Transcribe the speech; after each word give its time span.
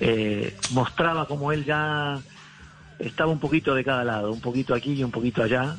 Eh, 0.00 0.56
mostraba 0.70 1.26
como 1.26 1.50
él 1.50 1.64
ya 1.64 2.20
estaba 2.98 3.32
un 3.32 3.40
poquito 3.40 3.74
de 3.74 3.84
cada 3.84 4.04
lado, 4.04 4.32
un 4.32 4.40
poquito 4.40 4.74
aquí 4.74 4.92
y 4.92 5.04
un 5.04 5.10
poquito 5.10 5.42
allá, 5.42 5.76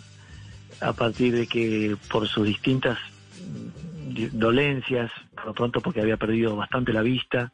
a 0.82 0.94
partir 0.94 1.34
de 1.34 1.48
que 1.48 1.96
por 2.10 2.28
sus 2.28 2.46
distintas 2.46 2.98
mm, 3.38 4.38
dolencias, 4.38 5.12
por 5.36 5.48
lo 5.48 5.54
pronto 5.54 5.82
porque 5.82 6.02
había 6.02 6.18
perdido 6.18 6.56
bastante 6.56 6.94
la 6.94 7.02
vista 7.02 7.52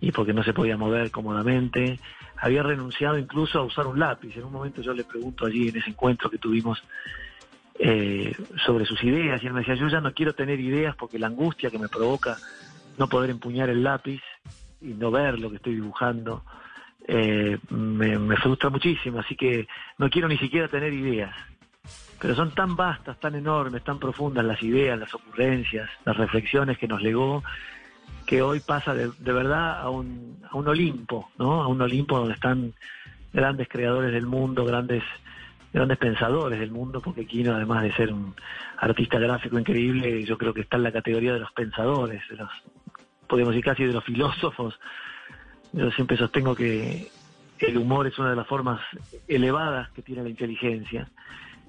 y 0.00 0.12
porque 0.12 0.32
no 0.32 0.42
se 0.42 0.54
podía 0.54 0.76
mover 0.76 1.10
cómodamente, 1.10 1.98
había 2.38 2.62
renunciado 2.62 3.18
incluso 3.18 3.58
a 3.58 3.62
usar 3.62 3.86
un 3.86 3.98
lápiz. 3.98 4.34
En 4.36 4.44
un 4.44 4.52
momento 4.52 4.80
yo 4.80 4.94
le 4.94 5.04
pregunto 5.04 5.44
allí 5.44 5.68
en 5.68 5.76
ese 5.76 5.90
encuentro 5.90 6.30
que 6.30 6.38
tuvimos 6.38 6.82
eh, 7.78 8.34
sobre 8.64 8.86
sus 8.86 9.02
ideas 9.04 9.42
y 9.42 9.46
él 9.46 9.52
me 9.52 9.60
decía, 9.60 9.74
yo 9.74 9.88
ya 9.88 10.00
no 10.00 10.12
quiero 10.14 10.34
tener 10.34 10.58
ideas 10.60 10.96
porque 10.96 11.18
la 11.18 11.26
angustia 11.26 11.70
que 11.70 11.78
me 11.78 11.88
provoca 11.88 12.38
no 12.96 13.08
poder 13.08 13.30
empuñar 13.30 13.68
el 13.68 13.82
lápiz 13.82 14.22
y 14.80 14.88
no 14.94 15.10
ver 15.10 15.38
lo 15.38 15.50
que 15.50 15.56
estoy 15.56 15.74
dibujando 15.74 16.42
eh, 17.06 17.58
me, 17.70 18.36
frustra 18.36 18.70
muchísimo, 18.70 19.20
así 19.20 19.34
que 19.34 19.66
no 19.98 20.08
quiero 20.08 20.28
ni 20.28 20.38
siquiera 20.38 20.68
tener 20.68 20.92
ideas. 20.92 21.34
Pero 22.20 22.34
son 22.34 22.52
tan 22.52 22.76
vastas, 22.76 23.18
tan 23.18 23.34
enormes, 23.34 23.82
tan 23.82 23.98
profundas 23.98 24.44
las 24.44 24.62
ideas, 24.62 24.98
las 24.98 25.14
ocurrencias, 25.14 25.88
las 26.04 26.16
reflexiones 26.16 26.78
que 26.78 26.86
nos 26.86 27.02
legó, 27.02 27.42
que 28.26 28.42
hoy 28.42 28.60
pasa 28.60 28.94
de, 28.94 29.10
de 29.18 29.32
verdad 29.32 29.80
a 29.80 29.88
un, 29.88 30.42
a 30.48 30.56
un 30.56 30.68
Olimpo, 30.68 31.30
¿no? 31.38 31.62
A 31.62 31.66
un 31.66 31.80
Olimpo 31.80 32.18
donde 32.18 32.34
están 32.34 32.74
grandes 33.32 33.68
creadores 33.68 34.12
del 34.12 34.26
mundo, 34.26 34.64
grandes 34.64 35.02
grandes 35.72 35.98
pensadores 35.98 36.58
del 36.58 36.72
mundo, 36.72 37.00
porque 37.00 37.26
Kino, 37.26 37.54
además 37.54 37.82
de 37.82 37.92
ser 37.92 38.12
un 38.12 38.34
artista 38.78 39.18
gráfico 39.18 39.58
increíble, 39.58 40.24
yo 40.24 40.36
creo 40.36 40.52
que 40.52 40.62
está 40.62 40.76
en 40.76 40.82
la 40.82 40.92
categoría 40.92 41.32
de 41.32 41.40
los 41.40 41.52
pensadores, 41.52 42.22
de 42.28 42.36
los, 42.36 42.50
podemos 43.30 43.54
decir 43.54 43.64
casi 43.64 43.84
de 43.84 43.92
los 43.92 44.04
filósofos. 44.04 44.78
Yo 45.72 45.90
siempre 45.92 46.16
sostengo 46.16 46.54
que 46.54 47.08
el 47.60 47.78
humor 47.78 48.06
es 48.06 48.18
una 48.18 48.30
de 48.30 48.36
las 48.36 48.46
formas 48.46 48.80
elevadas 49.28 49.88
que 49.90 50.02
tiene 50.02 50.22
la 50.24 50.28
inteligencia. 50.28 51.08